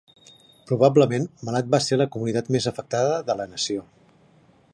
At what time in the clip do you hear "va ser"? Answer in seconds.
1.75-2.01